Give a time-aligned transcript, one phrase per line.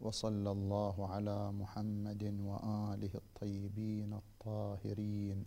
[0.00, 5.46] وصلى الله على محمد وآله الطيبين الطاهرين.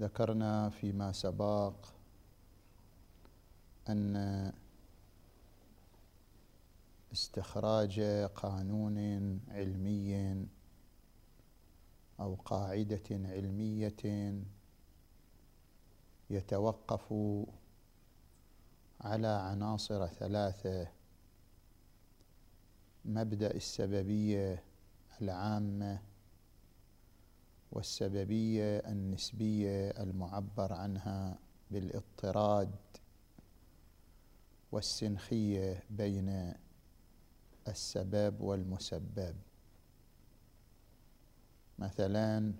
[0.00, 1.74] ذكرنا فيما سبق
[3.88, 4.52] أن
[7.12, 8.00] استخراج
[8.34, 8.98] قانون
[9.48, 10.46] علمي
[12.20, 14.02] أو قاعدة علمية
[16.30, 17.14] يتوقف
[19.00, 20.88] على عناصر ثلاثة.
[23.04, 24.64] مبدأ السببية
[25.22, 26.02] العامة
[27.72, 31.38] والسببية النسبية المعبر عنها
[31.70, 32.74] بالاضطراد
[34.72, 36.54] والسنخية بين
[37.68, 39.36] السبب والمسبب.
[41.78, 42.52] مثلا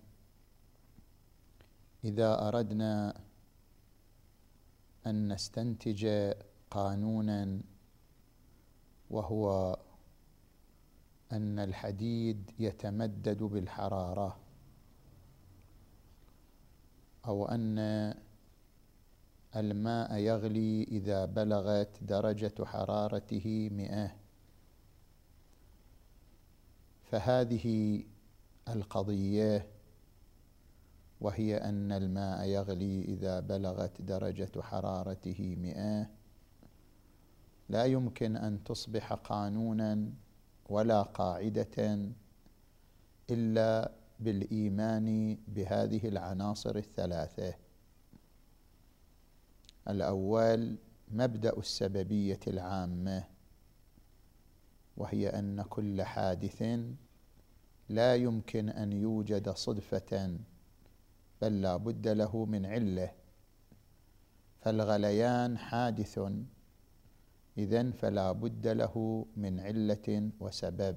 [2.04, 3.20] إذا أردنا
[5.06, 6.32] أن نستنتج
[6.70, 7.60] قانونا
[9.10, 9.76] وهو
[11.32, 14.38] أن الحديد يتمدد بالحرارة
[17.26, 17.78] أو أن
[19.56, 24.16] الماء يغلي إذا بلغت درجة حرارته مئة.
[27.04, 28.02] فهذه
[28.68, 29.73] القضية
[31.20, 36.10] وهي أن الماء يغلي إذا بلغت درجة حرارته مئة.
[37.68, 40.10] لا يمكن أن تصبح قانونا
[40.68, 41.98] ولا قاعدة
[43.30, 47.54] إلا بالإيمان بهذه العناصر الثلاثة.
[49.88, 50.76] الأول
[51.08, 53.24] مبدأ السببية العامة
[54.96, 56.62] وهي أن كل حادث
[57.88, 60.38] لا يمكن أن يوجد صدفة
[61.42, 63.10] بل لا بد له من علة.
[64.60, 66.18] فالغليان حادث.
[67.58, 70.96] إذن فلا بد له من علة وسبب.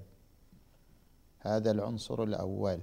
[1.39, 2.79] هذا العنصر الأول.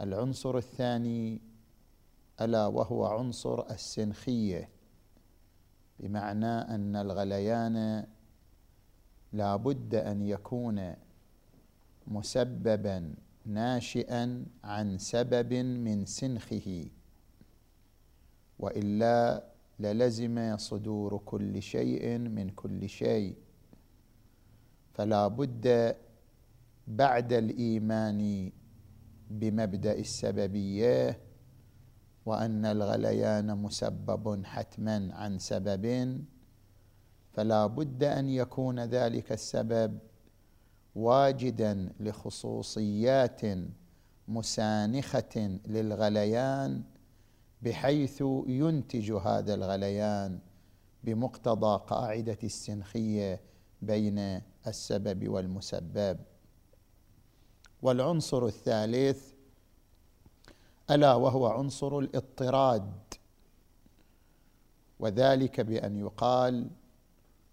[0.00, 1.40] العنصر الثاني
[2.40, 4.68] ألا وهو عنصر السنخية.
[6.00, 8.06] بمعنى أن الغليان
[9.32, 10.94] لا بد أن يكون
[12.06, 13.14] مسببا
[13.46, 16.86] ناشئا عن سبب من سنخه
[18.58, 19.44] وإلا
[19.80, 23.36] للزم صدور كل شيء من كل شيء.
[24.94, 25.96] فلا بد
[26.86, 28.52] بعد الإيمان
[29.30, 31.18] بمبدأ السببية
[32.26, 35.86] وأن الغليان مسبب حتما عن سبب.
[37.32, 39.98] فلا بد أن يكون ذلك السبب
[40.94, 43.40] واجدا لخصوصيات
[44.28, 46.82] مسانخة للغليان
[47.62, 50.38] بحيث ينتج هذا الغليان
[51.04, 53.40] بمقتضى قاعدة السنخية
[53.82, 56.18] بين السبب والمسبب.
[57.82, 59.32] والعنصر الثالث
[60.90, 62.92] ألا وهو عنصر الاضطراد
[64.98, 66.70] وذلك بأن يقال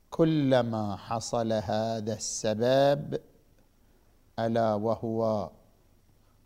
[0.09, 3.19] كلما حصل هذا السبب
[4.45, 5.49] ألا وهو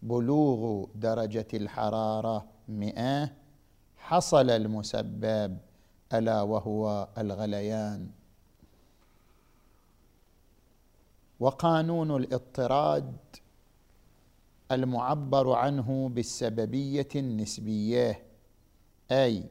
[0.01, 3.29] بلوغ درجة الحرارة مئة
[3.97, 5.57] حصل المسبب
[6.13, 8.09] ألا وهو الغليان.
[11.39, 13.15] وقانون الاضطراد
[14.71, 18.23] المعبر عنه بالسببية النسبية
[19.11, 19.43] أي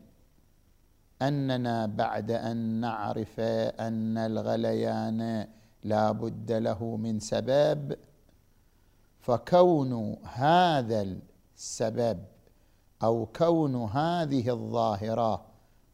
[1.22, 5.48] أننا بعد أن نعرف أن الغليان
[5.84, 7.96] لا بد له من سبب
[9.22, 11.16] فكون هذا
[11.56, 12.24] السبب
[13.02, 15.44] أو كون هذه الظاهرة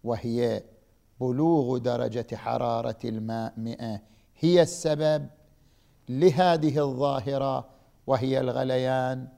[0.05, 0.63] وهي
[1.21, 4.01] بلوغ درجة حرارة الماء مئة
[4.39, 5.27] هي السبب
[6.09, 7.69] لهذه الظاهرة
[8.07, 9.29] وهي الغليان؟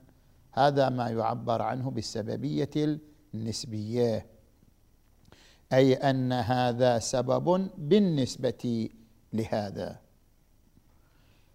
[0.52, 3.00] هذا ما يعبر عنه بالسببية
[3.34, 4.26] النسبية
[5.72, 8.88] أي أن هذا سبب بالنسبة
[9.32, 10.00] لهذا.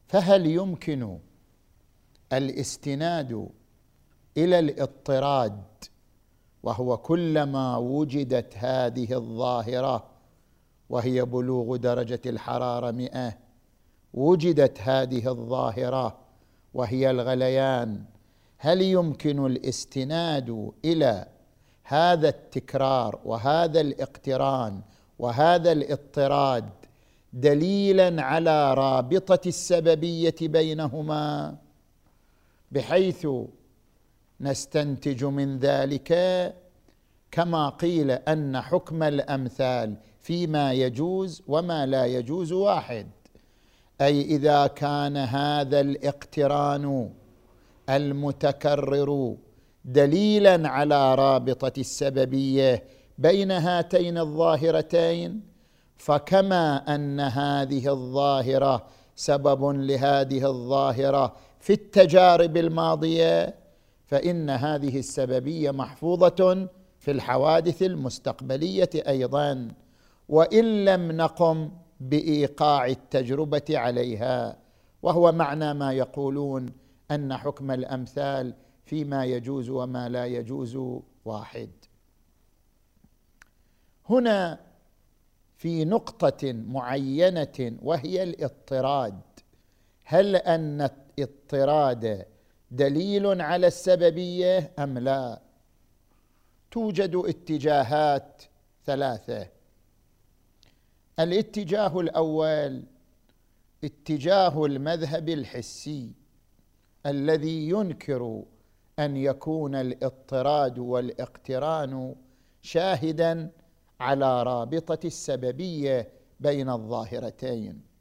[0.08, 1.20] فهل يمكن
[2.38, 3.50] الاستناد
[4.38, 5.64] إلى الاضطراد
[6.64, 10.04] وهو كلما وجدت هذه الظاهرة
[10.90, 13.38] وهي بلوغ درجة الحرارة مئة
[14.14, 16.18] وجدت هذه الظاهرة
[16.74, 18.04] وهي الغليان.
[18.58, 21.28] هل يمكن الاستناد إلى
[21.84, 24.82] هذا التكرار وهذا الاقتران
[25.20, 26.70] وهذا الاضطراد
[27.34, 31.58] دليلا على رابطة السببية بينهما؟
[32.76, 33.28] بحيث
[34.42, 36.12] نستنتج من ذلك
[37.32, 43.08] كما قيل أن حكم الأمثال فيما يجوز وما لا يجوز واحد.
[44.02, 47.10] أي إذا كان هذا الاقتران
[47.90, 49.36] المتكرر
[49.86, 52.84] دليلا على رابطة السببية
[53.18, 55.42] بين هاتين الظاهرتين
[55.98, 58.86] فكما أن هذه الظاهرة
[59.16, 61.36] سبب لهذه الظاهرة
[61.66, 63.56] في التجارب الماضية
[64.06, 66.70] فإن هذه السببية محفوظة
[67.00, 69.72] في الحوادث المستقبلية أيضا
[70.30, 74.58] وإن لم نقم بإيقاع التجربة عليها.
[75.02, 76.70] وهو معنى ما يقولون
[77.12, 78.54] أن حكم الأمثال
[78.86, 80.80] فيما يجوز وما لا يجوز
[81.26, 81.70] واحد.
[84.10, 84.60] هنا
[85.58, 89.22] في نقطة معينة وهي الاضطراد.
[90.04, 90.90] هل أن
[91.20, 92.26] الاضطراد
[92.72, 95.42] دليل على السببية أم لا؟
[96.72, 98.44] توجد اتجاهات
[98.86, 99.48] ثلاثة.
[101.20, 102.84] الاتجاه الأول
[103.84, 106.12] اتجاه المذهب الحسي
[107.06, 108.44] الذي ينكر
[109.00, 112.16] أن يكون الاضطراد والاقتران
[112.62, 113.52] شاهدا
[114.00, 117.95] على رابطة السببية بين الظاهرتين.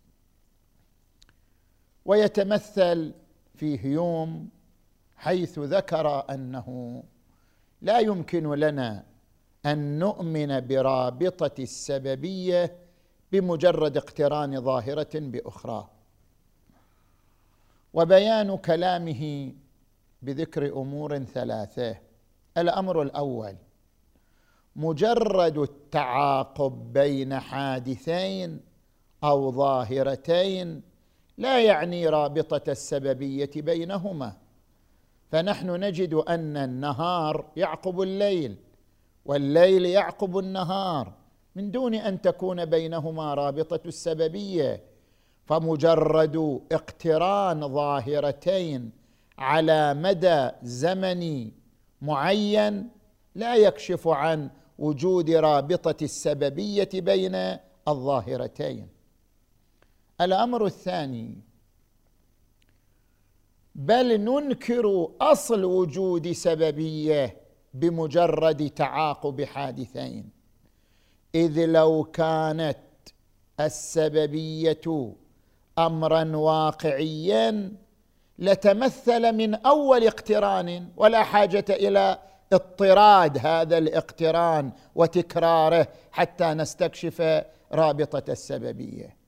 [2.05, 3.15] ويتمثل
[3.55, 4.49] في هيوم
[5.17, 7.03] حيث ذكر أنه
[7.83, 9.05] لا يمكن لنا
[9.67, 12.77] أن نؤمن برابطة السببية
[13.33, 15.89] بمجرد اقتران ظاهرة بأخرى.
[17.95, 19.53] وبيان كلامه
[20.23, 21.97] بذكر أمور ثلاثة.
[22.59, 23.57] الأمر الأول
[24.77, 28.61] مجرد التعاقب بين حادثين
[29.25, 30.83] أو ظاهرتين
[31.39, 34.37] لا يعني رابطة السببية بينهما.
[35.31, 38.57] فنحن نجد أن النهار يعقب الليل
[39.25, 41.13] والليل يعقب النهار.
[41.57, 44.83] من دون أن تكون بينهما رابطة السببية
[45.47, 48.91] فمجرد اقتران ظاهرتين
[49.39, 51.53] على مدى زمني
[52.03, 52.91] معين
[53.35, 57.59] لا يكشف عن وجود رابطة السببية بين
[57.89, 58.94] الظاهرتين.
[60.21, 61.41] الأمر الثاني
[63.75, 67.37] بل ننكر أصل وجود سببية
[67.75, 70.31] بمجرد تعاقب حادثين.
[71.35, 72.79] إذ لو كانت
[73.61, 75.15] السببية
[75.79, 77.73] امرا واقعيا
[78.39, 82.19] لتمثل من أول اقتران ولا حاجة إلى
[82.53, 89.24] اضطراد هذا الاقتران وتكراره حتى نستكشف رابطة السببية.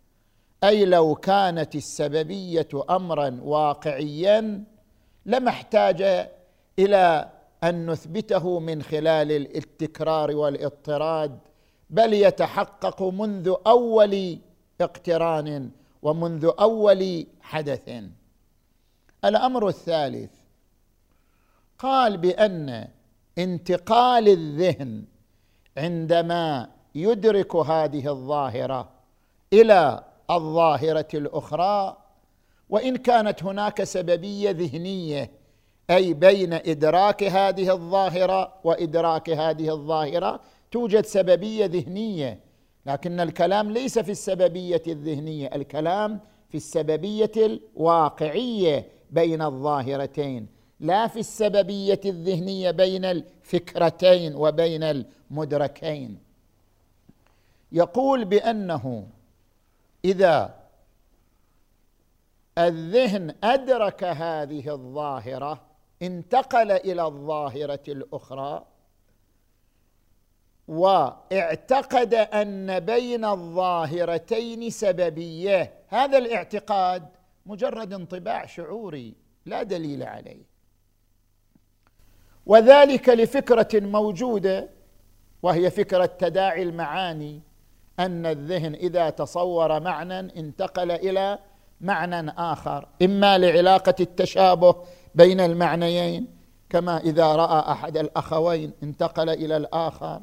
[0.64, 4.64] أي لو كانت السببية امرا واقعيا
[5.26, 6.28] لما احتاج
[6.78, 7.30] إلى
[7.64, 11.38] أن نثبته من خلال التكرار والاضطراد
[11.90, 14.38] بل يتحقق منذ أول
[14.80, 15.70] اقتران
[16.02, 17.90] ومنذ أول حدث.
[19.24, 20.30] الأمر الثالث
[21.78, 22.88] قال بأن
[23.38, 25.04] انتقال الذهن
[25.76, 28.88] عندما يدرك هذه الظاهرة
[29.52, 31.96] إلى الظاهرة الأخرى
[32.70, 35.30] وإن كانت هناك سببية ذهنية
[35.90, 40.40] أي بين إدراك هذه الظاهرة وإدراك هذه الظاهرة
[40.70, 42.40] توجد سببية ذهنية.
[42.86, 50.46] لكن الكلام ليس في السببية الذهنية الكلام في السببية الواقعية بين الظاهرتين
[50.80, 56.18] لا في السببية الذهنية بين الفكرتين وبين المدركين.
[57.72, 59.06] يقول بأنه
[60.06, 60.54] إذا
[62.58, 65.60] الذهن أدرك هذه الظاهرة
[66.02, 68.66] انتقل إلى الظاهرة الأخرى
[70.68, 75.72] واعتقد أن بين الظاهرتين سببية.
[75.88, 77.08] هذا الاعتقاد
[77.46, 79.14] مجرد انطباع شعوري
[79.46, 80.42] لا دليل عليه.
[82.46, 84.68] وذلك لفكرة موجودة
[85.42, 87.42] وهي فكرة تداعي المعاني.
[88.00, 91.38] أن الذهن إذا تصور معنى انتقل إلى
[91.80, 92.88] معنى آخر.
[93.02, 94.74] إما لعلاقة التشابه
[95.14, 96.36] بين المعنيين
[96.70, 100.20] كما إذا رأى أحد الأخوين انتقل إلى الآخر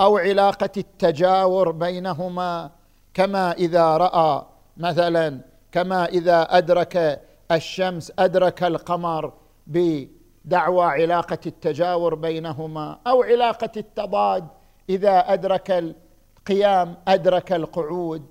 [0.00, 2.70] أو علاقة التجاور بينهما
[3.14, 5.40] كما إذا رأى مثلا
[5.72, 9.32] كما إذا أدرك الشمس أدرك القمر
[9.66, 14.48] بدعوى علاقة التجاور بينهما أو علاقة التضاد
[14.88, 15.94] إذا أدرك
[16.42, 18.22] القيام أدرك القعود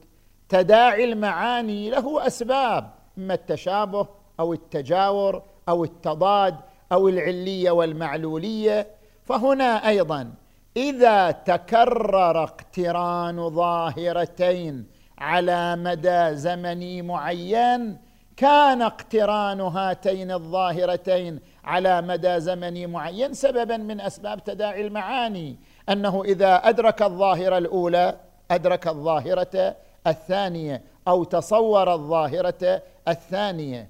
[0.50, 4.08] تداعي المعاني له أسباب إما التشابه
[4.39, 6.56] أو التجاور أو التضاد
[6.91, 8.88] أو العلية والمعلولية.
[9.24, 10.34] فهنا أيضا
[10.77, 14.88] إذا تكرر اقتران ظاهرتين
[15.18, 17.98] على مدى زمني معين
[18.38, 25.58] كان اقتران هاتين الظاهرتين على مدى زمني معين سببا من أسباب تداعي المعاني.
[25.89, 28.19] أنه إذا أدرك الظاهرة الأولى
[28.51, 29.75] أدرك الظاهرة
[30.07, 33.89] الثانية أو تصور الظاهرة الثانية.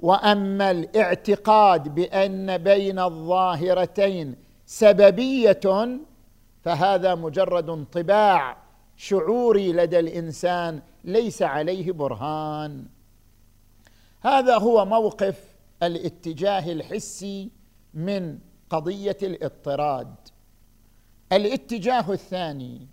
[0.00, 5.60] وأما الاعتقاد بأن بين الظاهرتين سببية
[6.62, 8.56] فهذا مجرد انطباع
[8.96, 12.86] شعوري لدى الإنسان ليس عليه برهان.
[14.20, 15.40] هذا هو موقف
[15.82, 17.50] الاتجاه الحسي
[17.94, 18.38] من
[18.70, 20.14] قضية الاضطراد.
[21.32, 22.88] الاتجاه الثاني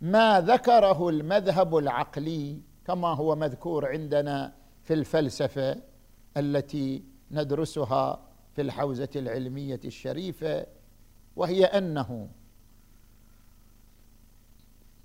[0.00, 5.76] ما ذكره المذهب العقلي كما هو مذكور عندنا في الفلسفة
[6.36, 10.66] التي ندرسها في الحوزة العلمية الشريفة
[11.36, 12.28] وهي أنه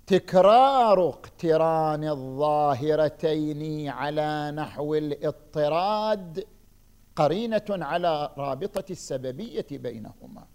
[0.06, 6.46] تكرار اقتران الظاهرتين على نحو الاضطراد
[7.16, 10.46] قرينة على رابطة السببية بينهما.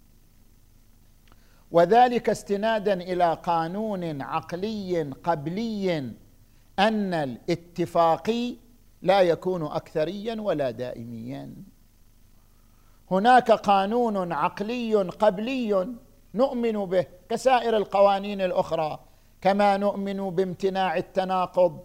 [1.76, 5.98] وذلك استنادا إلى قانون عقلي قبلي
[6.78, 8.54] أن الاتفاقي
[9.02, 11.54] لا يكون أكثريا ولا دائميا.
[13.10, 15.88] هناك قانون عقلي قبلي
[16.34, 18.98] نؤمن به كسائر القوانين الأخرى
[19.40, 21.80] كما نؤمن بامتناع التناقض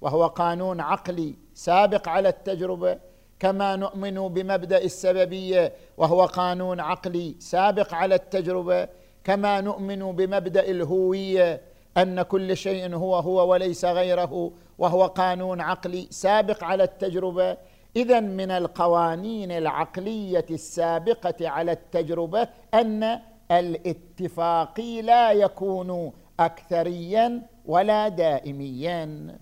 [0.00, 2.98] وهو قانون عقلي سابق على التجربة
[3.38, 11.60] كما نؤمن بمبدأ السببية وهو قانون عقلي سابق على التجربة كما نؤمن بمبدأ الهوية
[11.96, 17.56] أن كل شيء هو هو وليس غيره وهو قانون عقلي سابق على التجربة.
[17.96, 29.38] اذا من القوانين العقلية السابقة على التجربة أن الاتفاقي لا يكون اكثريا ولا دائميا.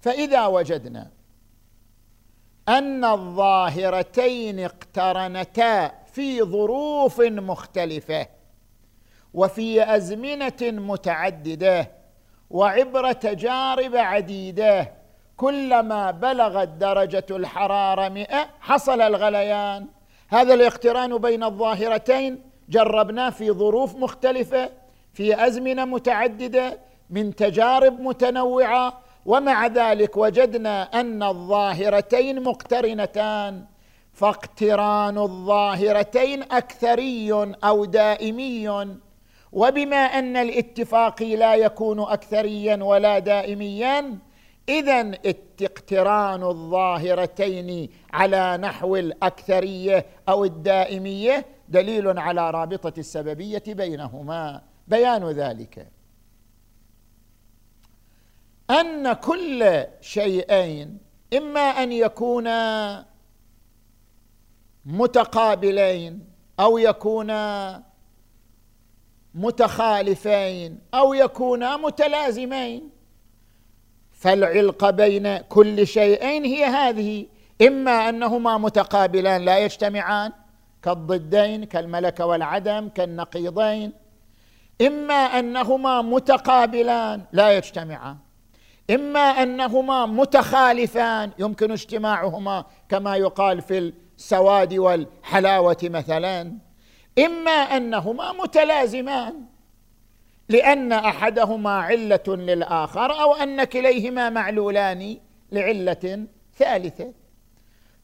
[0.00, 1.10] فإذا وجدنا
[2.68, 8.26] أن الظاهرتين اقترنتا في ظروف مختلفة
[9.34, 11.90] وفي أزمنة متعددة
[12.50, 14.92] وعبر تجارب عديدة.
[15.36, 19.86] كلما بلغت درجة الحرارة مئة حصل الغليان.
[20.28, 22.42] هذا الاقتران بين الظاهرتين.
[22.68, 24.70] جربناه في ظروف مختلفة
[25.12, 26.78] في أزمنة متعددة
[27.10, 33.75] من تجارب متنوعة ومع ذلك وجدنا أن الظاهرتين مقترنتان.
[34.16, 37.32] فاقتران الظاهرتين أكثري
[37.64, 38.96] أو دائمي.
[39.52, 44.18] وبما أن الاتفاقي لا يكون اكثريا ولا دائميا
[44.68, 45.12] اذا
[45.62, 54.62] اقتران الظاهرتين على نحو الاكثريه أو الدائميه دليل على رابطة السببية بينهما.
[54.88, 55.88] بيان ذلك.
[58.70, 60.98] أن كل شيئين
[61.36, 63.15] إما أن يكونا
[64.86, 66.24] متقابلين
[66.60, 67.82] أو يكونا
[69.34, 72.90] متخالفين أو يكونا متلازمين.
[74.12, 77.26] فالعلقه بين كل شيئين هي هذه.
[77.62, 80.32] إما أنهما متقابلان لا يجتمعان
[80.82, 83.92] كالضدين كالملكة والعدم كالنقيضين.
[84.82, 88.16] إما أنهما متقابلان لا يجتمعان.
[88.90, 96.58] إما أنهما متخالفان يمكن اجتماعهما كما يقال في السواد والحلاوة مثلا
[97.18, 99.44] إما أنهما متلازمان
[100.48, 105.16] لأن أحدهما علة للآخر أو أن كليهما معلولان
[105.52, 106.26] لعلة
[106.58, 107.12] ثالثة.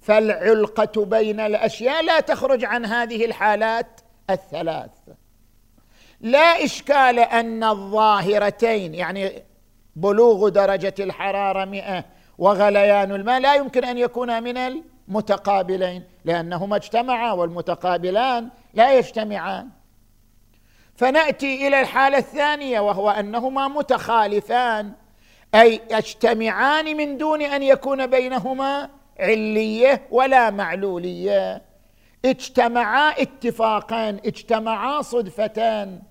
[0.01, 4.01] فالعلقة بين الأشياء لا تخرج عن هذه الحالات
[4.31, 4.91] الثلاث.
[6.21, 9.43] لا إشكال أن الظاهرتين يعني
[9.97, 12.05] بلوغ درجة الحرارة مئة
[12.39, 19.69] وغليان الماء لا يمكن أن يكونا من المتقابلين لأنهما اجتمعا والمتقابلان لا يجتمعان.
[20.97, 24.93] فنأتي إلى الحالة الثانية وهو أنهما متخالفان
[25.55, 28.91] أي يجتمعان من دون أن يكون بينهما
[29.21, 31.63] علية ولا معلولية.
[32.25, 36.03] اجتمعا اتفاقا اجتمعا صدفتان.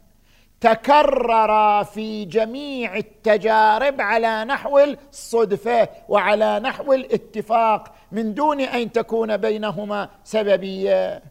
[0.61, 10.09] تكرر في جميع التجارب على نحو الصدفه وعلى نحو الاتفاق من دون أن تكون بينهما
[10.23, 11.23] سببية.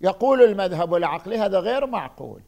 [0.00, 2.42] يقول المذهب العقلي هذا غير معقول.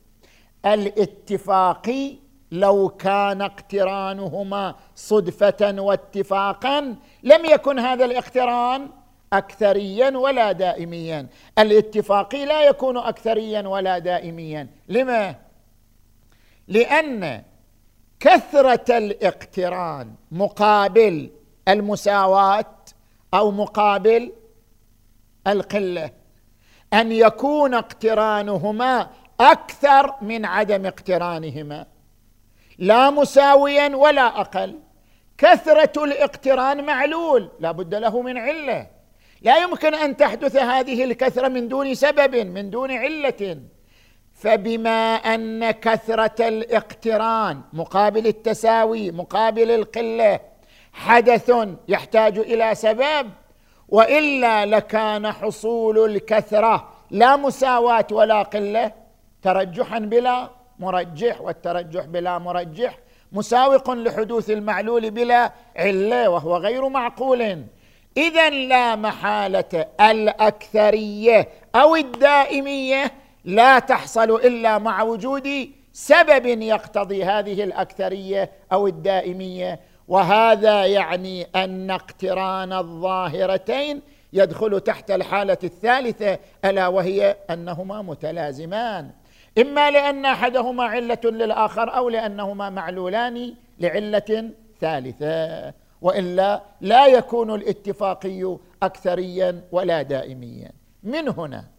[0.66, 2.16] الاتفاق
[2.52, 8.88] لو كان اقترانهما صدفة واتفاقا لم يكن هذا الاقتران
[9.32, 11.26] اكثريا ولا دائميا.
[11.58, 14.68] الاتفاقي لا يكون اكثريا ولا دائميا.
[14.88, 15.47] لما؟
[16.68, 17.42] لأن
[18.20, 21.30] كثرة الاقتران مقابل
[21.68, 22.74] المساواة
[23.34, 24.32] أو مقابل
[25.46, 26.10] القلة.
[26.92, 29.10] أن يكون اقترانهما
[29.40, 31.86] أكثر من عدم اقترانهما.
[32.78, 34.78] لا مساويا ولا أقل.
[35.38, 38.86] كثرة الاقتران معلول لا بد له من علة.
[39.42, 43.58] لا يمكن أن تحدث هذه الكثرة من دون سبب من دون علة.
[44.40, 50.40] فبما أن كثرة الاقتران مقابل التساوي مقابل القلة
[50.92, 51.52] حدث
[51.88, 53.30] يحتاج إلى سبب
[53.88, 58.92] وإلا لكان حصول الكثرة لا مساواة ولا قلة
[59.42, 62.98] ترجحا بلا مرجح والترجح بلا مرجح
[63.32, 67.64] مساوق لحدوث المعلول بلا علة وهو غير معقول.
[68.16, 73.12] اذا لا محالة الأكثرية أو الدائمية
[73.44, 75.48] لا تحصل إلا مع وجود
[75.92, 79.80] سبب يقتضي هذه الأكثرية أو الدائمية.
[80.08, 84.02] وهذا يعني أن اقتران الظاهرتين
[84.32, 89.10] يدخل تحت الحالة الثالثة ألا وهي أنهما متلازمان.
[89.58, 95.74] إما لأن أحدهما علة للآخر أو لأنهما معلولان لعلة ثالثة.
[96.02, 100.70] وإلا لا يكون الاتفاقي اكثريا ولا دائميا.
[101.02, 101.77] من هنا؟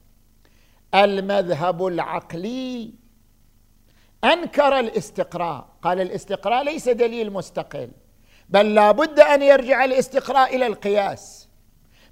[0.96, 2.94] المذهب العقلي.
[4.24, 5.68] أنكر الاستقراء.
[5.82, 7.92] قال الاستقراء ليس دليل مستقل
[8.50, 11.50] بل لا بد أن يرجع الاستقراء إلى القياس.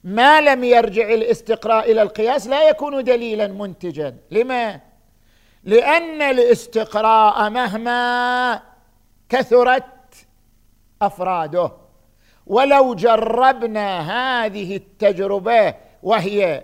[0.03, 4.17] ما لم يرجع الاستقراء إلى القياس لا يكون دليلا منتجا.
[4.31, 4.81] لما؟
[5.63, 8.61] لأن الاستقراء مهما
[9.29, 10.27] كثرت
[11.01, 11.71] أفراده.
[12.47, 16.63] ولو جربنا هذه التجربة وهي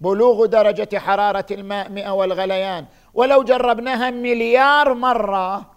[0.00, 2.84] بلوغ درجة حرارة الماء مئة والغليان.
[3.14, 5.70] ولو جربناها مليار مرة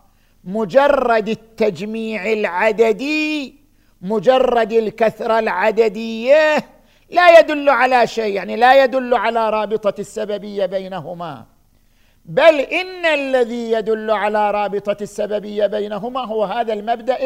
[0.43, 3.55] مجرد التجميع العددي
[4.01, 6.57] مجرد الكثره العدديه
[7.09, 11.45] لا يدل على شيء يعني لا يدل على رابطة السببية بينهما.
[12.25, 17.17] بل إن الذي يدل على رابطة السببية بينهما هو هذا المبدأ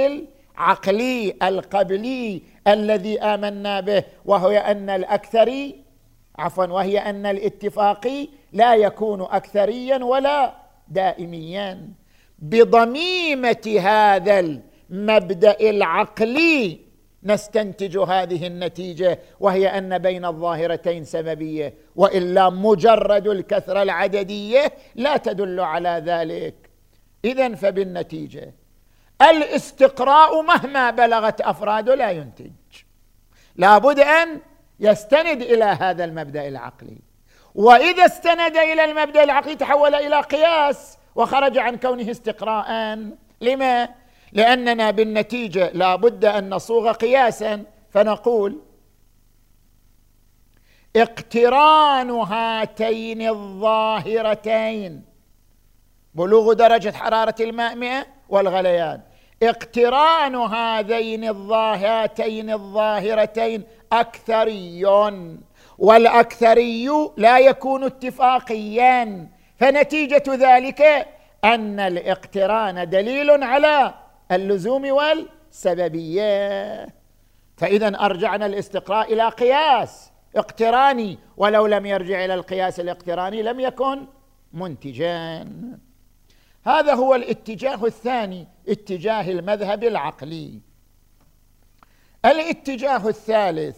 [0.58, 5.87] العقلي القبلي الذي آمنا به وهو أن الاكثري
[6.38, 10.54] عفوا وهي أن الاتفاقي لا يكون اكثريا ولا
[10.88, 11.90] دائميا.
[12.40, 16.88] بضميمة هذا المبدأ العقلي
[17.24, 26.04] نستنتج هذه النتيجة وهي أن بين الظاهرتين سببية وإلا مجرد الكثرة العددية لا تدل على
[26.06, 26.70] ذلك.
[27.26, 28.54] اذا فبالنتيجة
[29.22, 32.52] الاستقراء مهما بلغت افراده لا ينتج.
[33.56, 34.40] لابد أن
[34.80, 36.98] يستند إلى هذا المبدأ العقلي.
[37.56, 43.00] وإذا استند إلى المبدأ العقلي تحول إلى قياس وخرج عن كونه استقراء.
[43.42, 43.90] لما؟
[44.32, 47.64] لأننا بالنتيجة لا بد أن نصوغ قياسا.
[47.90, 48.62] فنقول
[50.96, 55.06] اقتران هاتين الظاهرتين
[56.14, 59.02] بلوغ درجة حرارة الماء مئة والغليان.
[59.44, 64.86] اقتران هذين الظاهرتين الظاهرتين اكثري
[65.78, 69.28] والأكثري لا يكون اتفاقيا.
[69.58, 70.82] فنتيجة ذلك
[71.44, 73.94] أن الاقتران دليل على
[74.32, 76.88] اللزوم والسببية.
[77.58, 84.06] فاذا أرجعنا الاستقراء إلى قياس اقتراني ولو لم يرجع إلى القياس الاقتراني لم يكن
[84.54, 85.48] منتجا.
[86.68, 90.62] هذا هو الاتجاه الثاني اتجاه المذهب العقلي.
[92.26, 93.78] الاتجاه الثالث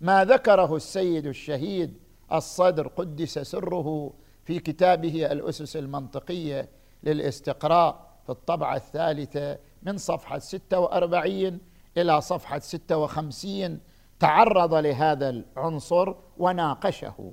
[0.00, 1.98] ما ذكره السيد الشهيد
[2.32, 4.12] الصدر قدس سره
[4.44, 6.68] في كتابه الأسس المنطقية
[7.02, 11.60] للاستقراء في الطبعة الثالثة من صفحة 46
[11.96, 13.80] إلى صفحة 56
[14.18, 17.32] تعرض لهذا العنصر وناقشه.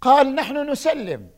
[0.00, 1.30] قال نحن نسلم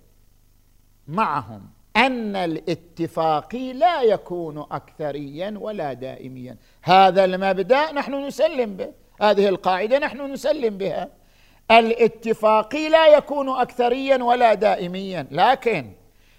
[1.09, 1.63] معهم
[1.97, 6.57] أن الاتفاقي لا يكون اكثريا ولا دائميا.
[6.83, 8.93] هذا المبدأ نحن نسلم به.
[9.21, 11.09] هذه القاعدة نحن نسلم بها.
[11.71, 15.27] الاتفاقي لا يكون اكثريا ولا دائميا.
[15.31, 15.93] لكن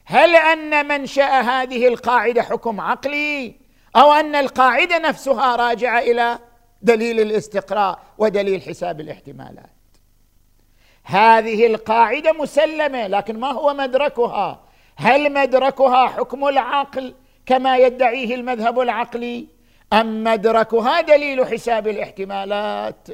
[0.05, 3.55] هل أن منشا هذه القاعدة حكم عقلي؟
[3.95, 6.39] أو أن القاعدة نفسها راجعة إلى
[6.81, 9.76] دليل الاستقراء ودليل حساب الاحتمالات؟
[11.07, 13.73] هذه القاعدة مسلمة لكن ما هو
[14.95, 17.13] هل مدركها حكم العقل
[17.45, 19.47] كما يدعيه المذهب العقلي؟
[19.93, 23.07] أم مدركها دليل حساب الاحتمالات؟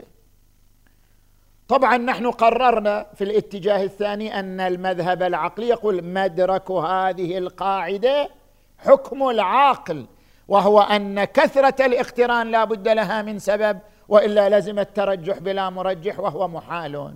[1.68, 8.30] طبعا نحن قررنا في الاتجاه الثاني أن المذهب العقلي يقول مدرك هذه القاعدة
[8.78, 10.06] حكم العاقل
[10.48, 16.48] وهو أن كثرة الاقتران لا بد لها من سبب وإلا لزم الترجح بلا مرجح وهو
[16.48, 17.14] محال.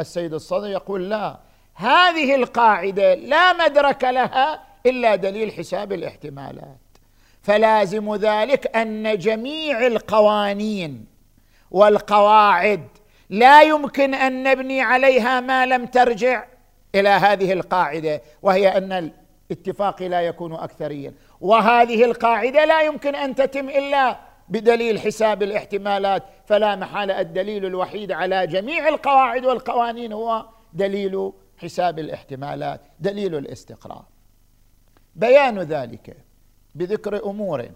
[0.00, 1.38] السيد الصدر يقول لا
[1.74, 6.78] هذه القاعدة لا مدرك لها إلا دليل حساب الاحتمالات.
[7.42, 11.06] فلازم ذلك أن جميع القوانين
[11.70, 12.88] والقواعد
[13.30, 16.44] لا يمكن أن نبني عليها ما لم ترجع
[16.94, 19.12] إلى هذه القاعدة وهي أن
[19.50, 21.14] الاتفاق لا يكون اكثريا.
[21.40, 24.16] وهذه القاعدة لا يمكن أن تتم إلا
[24.48, 27.20] بدليل حساب الاحتمالات فلا محالة.
[27.20, 34.04] الدليل الوحيد على جميع القواعد والقوانين هو دليل حساب الاحتمالات دليل الاستقراء
[35.14, 36.16] بيان ذلك
[36.74, 37.68] بذكر أمور.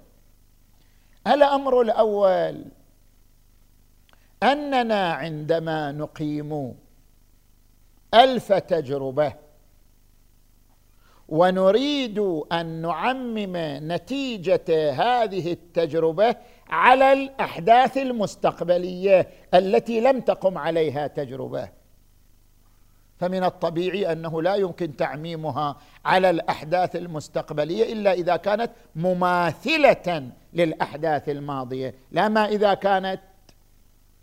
[1.27, 2.65] الامر الأول
[4.43, 6.75] أننا عندما نقيم
[8.15, 9.33] ألف تجربة
[11.29, 12.19] ونريد
[12.53, 13.57] أن نعمم
[13.93, 16.37] نتيجة هذه التجربة
[16.71, 21.69] على الأحداث المستقبلية التي لم تقم عليها تجربة.
[23.19, 31.95] فمن الطبيعي أنه لا يمكن تعميمها على الأحداث المستقبلية إلا إذا كانت مماثلة للأحداث الماضية
[32.11, 33.21] لا ما إذا كانت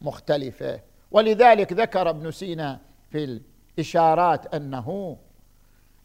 [0.02, 0.80] مختلفة.
[1.12, 2.80] ولذلك ذكر ابن سينا
[3.12, 3.40] في
[3.78, 5.18] الإشارات أنه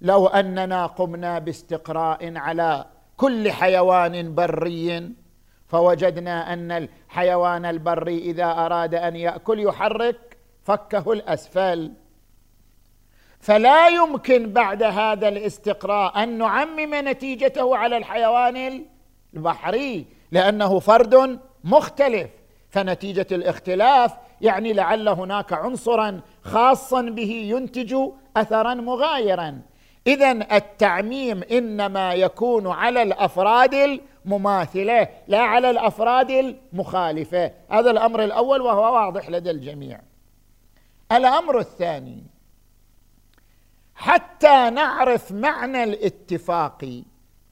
[0.00, 2.84] لو أننا قمنا باستقراء على
[3.16, 5.10] كل حيوان بري
[5.70, 11.92] فوجدنا أن الحيوان البري إذا أراد أن يأكل يحرك فكه الأسفل.
[13.40, 18.84] فلا يمكن بعد هذا الاستقراء أن نعمم نتيجته على الحيوان
[19.34, 22.30] البحري لأنه فرد مختلف.
[22.70, 27.96] فنتيجة الاختلاف يعني لعل هناك عنصرا خاصا به ينتج
[28.36, 29.60] اثرا مغايرا.
[30.06, 37.52] اذا التعميم إنما يكون على الأفراد المماثله لا على الأفراد المخالفة.
[37.70, 40.00] هذا الأمر الأول وهو واضح لدى الجميع.
[41.12, 42.22] الأمر الثاني
[43.94, 47.02] حتى نعرف معنى الاتفاق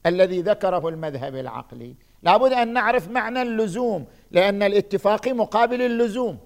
[0.05, 1.95] الذي ذكره المذهب العقلي.
[2.23, 6.37] لابد أن نعرف معنى اللزوم لأن الاتفاق مقابل اللزوم.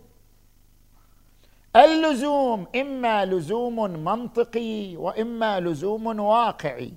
[1.76, 6.94] اللزوم إما لزوم منطقي وإما لزوم واقعي.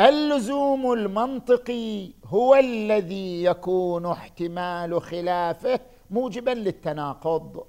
[0.00, 5.80] اللزوم المنطقي هو الذي يكون احتمال خلافه
[6.10, 7.66] موجبا للتناقض.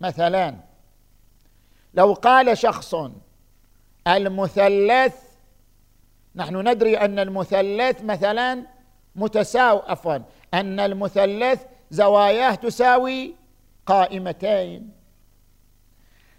[0.00, 0.56] مثلا
[1.94, 2.94] لو قال شخص
[4.06, 5.14] المثلث
[6.34, 8.62] نحن ندري أن المثلث مثلا
[9.16, 10.18] متساوي عفوا
[10.54, 13.34] أن المثلث زواياه تساوي
[13.86, 14.90] قائمتين.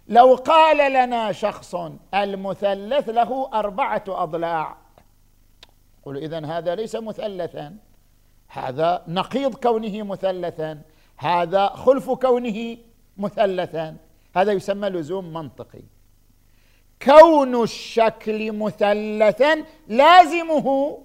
[0.08, 1.74] لو قال لنا شخص
[2.14, 4.76] المثلث له أربعة أضلاع
[6.04, 7.76] قل اذا هذا ليس مثلثا
[8.48, 10.82] هذا نقيض كونه مثلثا
[11.16, 12.76] هذا خلف كونه
[13.16, 13.96] مثلثا
[14.36, 15.82] هذا يسمى لزوم منطقي.
[17.02, 20.98] كون الشكل مثلثا لازمه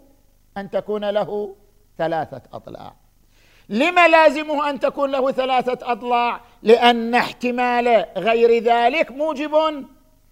[0.57, 1.55] أن تكون له
[1.97, 2.95] ثلاثة أضلاع.
[3.69, 9.85] لما لازمه أن تكون له ثلاثة أضلاع؟ لأن احتمال غير ذلك موجب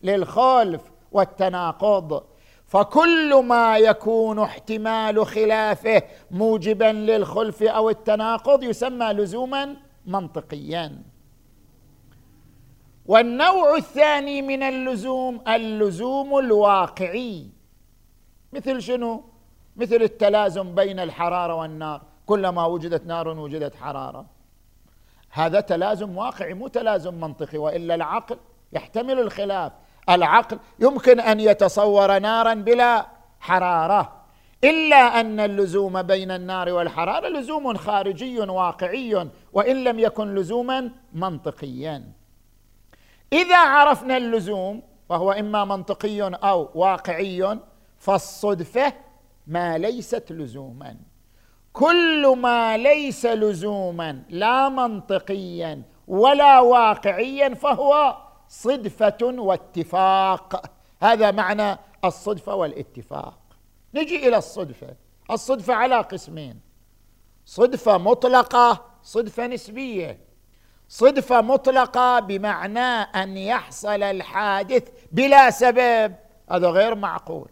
[0.04, 2.24] للخلف والتناقض.
[2.68, 11.02] فكل ما يكون احتمال خلافه موجبا للخلف أو التناقض يسمى لزوما منطقيا.
[13.06, 17.48] والنوع الثاني من اللزوم اللزوم الواقعي.
[18.54, 19.24] مثل شنو؟
[19.76, 22.11] مثل التلازم بين الحرارة والنار.
[22.32, 24.26] كلما وجدت نار وجدت حرارة.
[25.32, 28.38] هذا تلازم واقعي مو تلازم منطقي وإلا العقل
[28.74, 29.72] يحتمل الخلاف.
[30.10, 33.08] العقل يمكن أن يتصور نارا بلا
[33.40, 34.02] حرارة.
[34.64, 42.04] إلا أن اللزوم بين النار والحرارة لزوم خارجي واقعي وإن لم يكن لزوما منطقيا.
[43.34, 47.60] إذا عرفنا اللزوم وهو إما منطقي أو واقعي
[47.98, 48.94] فالصدفة
[49.48, 51.11] ما ليست لزوما.
[51.74, 60.64] كل ما ليس لزوما لا منطقيا ولا واقعيا فهو صدفة واتفاق.
[61.02, 63.40] هذا معنى الصدفة والاتفاق.
[63.94, 64.96] نجي إلى الصدفة.
[65.32, 66.60] الصدفة على قسمين.
[67.46, 70.20] صدفة مطلقة صدفة نسبية.
[70.90, 76.16] صدفة مطلقة بمعنى أن يحصل الحادث بلا سبب.
[76.52, 77.50] هذا غير معقول.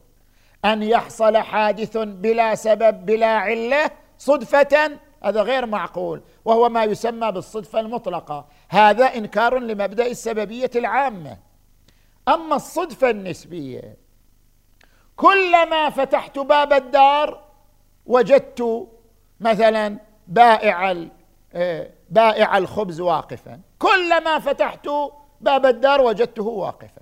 [0.66, 7.80] أن يحصل حادث بلا سبب بلا علة صدفة هذا غير معقول وهو ما يسمى بالصدفة
[7.80, 8.48] المطلقة.
[8.70, 11.38] هذا إنكار لمبدأ السببية العامة.
[12.28, 13.98] أما الصدفة النسبية
[15.16, 17.44] كلما فتحت باب الدار
[18.06, 18.88] وجدت
[19.40, 21.08] مثلا بائع
[21.54, 23.62] آه، بائع الخبز واقفا.
[23.80, 24.88] كلما فتحت
[25.42, 27.02] باب الدار وجدته واقفا.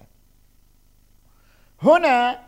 [1.82, 2.40] هنا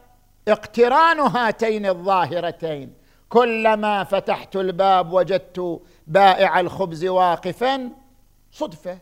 [0.47, 2.98] اقتران هاتين الظاهرتين.
[3.29, 7.89] كلما فتحت الباب وجدت بائع الخبز واقفا
[8.51, 8.99] صدفة.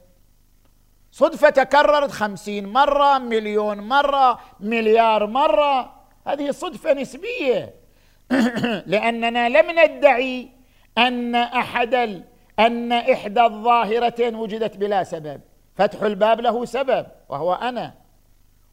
[1.11, 5.93] صدفة تكررت خمسين مرة مليون مرة مليار مرة.
[6.27, 7.73] هذه صدفة نسبية.
[8.91, 10.49] لأننا لم ندعي
[10.97, 12.23] أن أحد
[12.59, 15.41] أن إحدى الظاهرتين وجدت بلا سبب.
[15.75, 17.93] فتح الباب له سبب وهو أنا.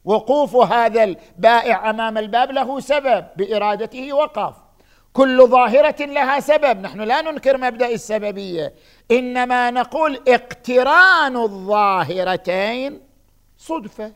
[0.05, 3.25] وقوف هذا البائع أمام الباب له سبب.
[3.37, 4.64] بإرادته وقف.
[5.15, 6.81] كل ظاهرة لها سبب.
[6.81, 8.73] نحن لا ننكر مبدأ السببية.
[9.11, 13.01] إنما نقول اقتران الظاهرتين
[13.57, 14.11] صدفة.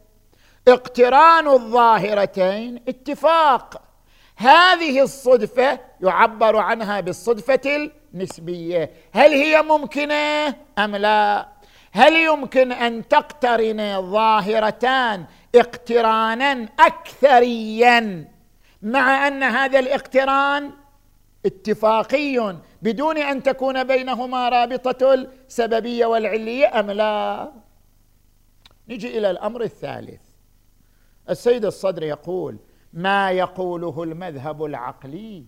[0.67, 3.81] اقتران الظاهرتين اتفاق.
[4.35, 8.91] هذه الصدفة يعبر عنها بالصدفة النسبية.
[9.13, 11.47] هل هي ممكنة أم لا؟
[11.91, 18.27] هل يمكن أن تقترن ظاهرتان اقترانا اكثريا
[18.81, 20.71] مع أن هذا الاقتران
[21.45, 27.51] اتفاقي بدون أن تكون بينهما رابطة السببية والعلية أم لا؟
[28.89, 30.21] نجي إلى الأمر الثالث.
[31.29, 32.57] السيد الصدر يقول
[32.93, 35.45] ما يقوله المذهب العقلي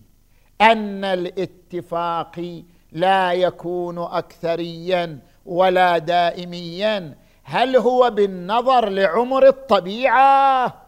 [0.60, 10.82] أن الاتفاق لا يكون اكثريا ولا دائميا؟ هل هو بالنظر لعمر الطبيعة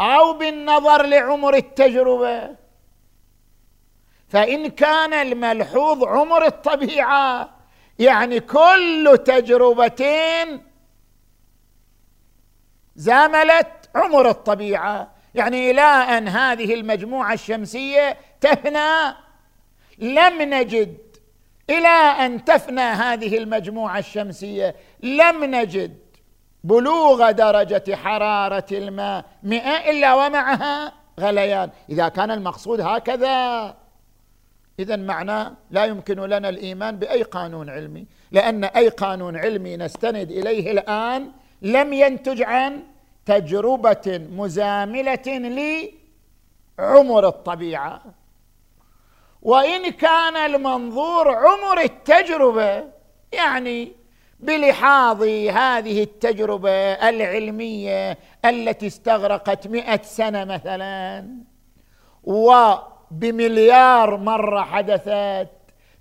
[0.00, 2.59] أو بالنظر لعمر التجربة؟
[4.30, 7.50] فإن كان الملحوظ عمر الطبيعة
[7.98, 10.62] يعني كل تجربتين
[12.96, 15.10] زاملت عمر الطبيعة.
[15.34, 19.14] يعني إلى أن هذه المجموعة الشمسية تفنى
[19.98, 20.98] لم نجد
[21.70, 25.98] إلى أن تفنى هذه المجموعة الشمسية لم نجد
[26.64, 31.70] بلوغ درجة حرارة الماء مئة إلا ومعها غليان.
[31.88, 33.79] إذا كان المقصود هكذا.
[34.80, 40.70] اذا معناه لا يمكن لنا الإيمان بأي قانون علمي لأن أي قانون علمي نستند إليه
[40.70, 41.30] الآن
[41.62, 42.82] لم ينتج عن
[43.26, 45.26] تجربة مزاملة
[46.78, 48.02] لعمر الطبيعة.
[49.42, 52.84] وإن كان المنظور عمر التجربة
[53.32, 53.92] يعني
[54.40, 56.70] بلحاظ هذه التجربة
[57.08, 61.26] العلمية التي استغرقت مئة سنة مثلا
[63.10, 65.48] وبمليار مرة حدثت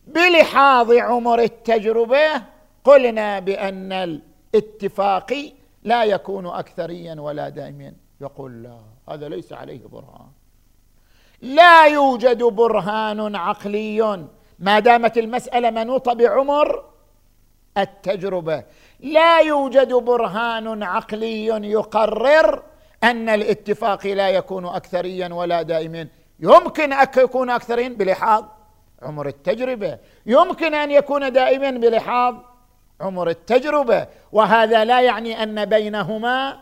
[0.08, 2.42] بلحاظ عمر التجربة
[2.84, 5.34] قلنا بأن الاتفاق
[5.84, 7.94] لا يكون أكثريا ولا دائميا.
[8.22, 10.28] يقول لا هذا ليس عليه برهان.
[11.42, 14.28] لا يوجد برهان عقلي.
[14.60, 16.84] ما دامت المسألة منوطة بعمر
[17.78, 18.64] التجربة
[19.00, 22.64] لا يوجد برهان عقلي يقرر
[23.04, 26.08] أن الاتفاق لا يكون أكثريا ولا دائما
[26.40, 28.46] يمكن ان يكون أكثرين بلحاظ
[29.02, 29.98] عمر التجربة.
[30.26, 32.36] يمكن أن يكون دائما بلحاظ
[33.02, 34.08] عمر التجربة.
[34.32, 36.60] وهذا لا يعني أن بينهما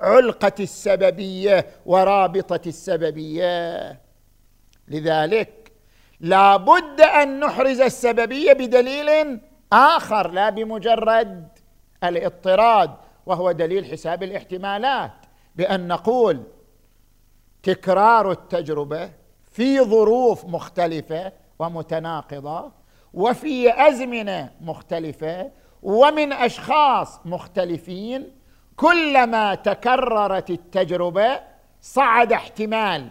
[0.00, 4.00] علقة السببية ورابطة السببية.
[4.88, 5.72] لذلك
[6.20, 9.40] لا بد أن نحرز السببية بدليل
[9.72, 11.48] آخر لا بمجرد
[12.04, 12.90] الاضطراد
[13.26, 15.12] وهو دليل حساب الاحتمالات
[15.56, 16.42] بأن نقول
[17.66, 19.10] تكرار التجربة
[19.50, 22.72] في ظروف مختلفة ومتناقضة
[23.14, 25.50] وفي أزمنة مختلفة
[25.82, 28.30] ومن أشخاص مختلفين
[28.76, 31.40] كلما تكررت التجربة
[31.82, 33.10] صعد احتمال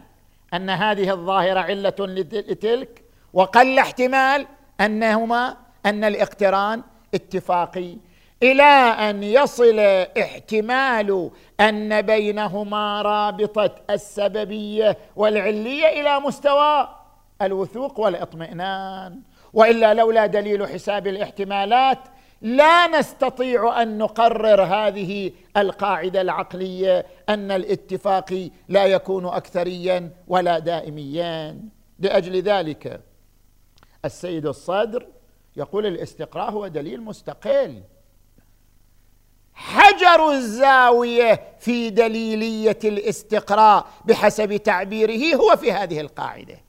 [0.54, 4.48] أن هذه الظاهرة علة لتلك وقل احتمال
[4.82, 7.98] أنهما أن الاقتران اتفاقي
[8.44, 8.64] إلى
[9.10, 9.80] أن يصل
[10.20, 16.90] احتمال أن بينهما رابطة السببية والعلية إلى مستوى
[17.42, 19.22] الوثوق والإطمئنان.
[19.54, 22.00] وإلا لولا دليل حساب الاحتمالات
[22.42, 31.60] لا نستطيع أن نقرر هذه القاعدة العقلية أن الاتفاق لا يكون اكثريا ولا دائميا.
[32.00, 33.02] لأجل ذلك
[34.06, 35.08] السيد الصدر
[35.58, 37.82] يقول الاستقراء هو دليل مستقل.
[39.56, 46.66] حجر الزاوية في دليلية الاستقراء بحسب تعبيره هو في هذه القاعدة.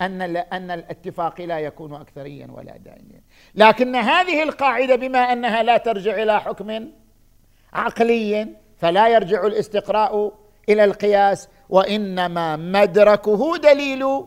[0.00, 3.22] أن أن الاتفاق لا يكون اكثريا ولا دائميا
[3.54, 6.88] لكن هذه القاعدة بما أنها لا ترجع إلى حكم
[7.72, 10.32] عقلي فلا يرجع الاستقراء
[10.68, 14.26] إلى القياس وإنما مدركه دليل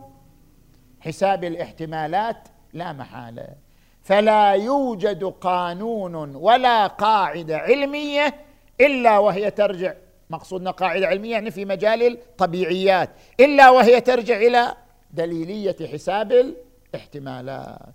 [1.00, 3.65] حساب الاحتمالات لا محالة.
[4.06, 8.34] فلا يوجد قانون ولا قاعدة علمية
[8.80, 9.94] إلا وهي ترجع
[10.30, 14.76] مقصودنا قاعدة علمية يعني في مجال الطبيعيات إلا وهي ترجع إلى
[15.10, 17.94] دليلية حساب الاحتمالات.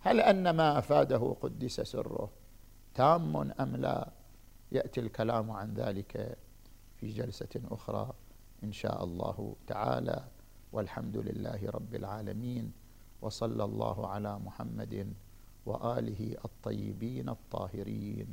[0.00, 2.30] هل أن ما أفاده قدس سره
[2.94, 4.08] تام أم لا؟
[4.72, 6.38] يأتي الكلام عن ذلك
[6.96, 8.12] في جلسة أخرى
[8.64, 10.24] إن شاء الله تعالى.
[10.72, 12.81] والحمد لله رب العالمين.
[13.22, 15.14] وصلى الله على محمد
[15.66, 18.28] وآله الطيبين الطاهرين.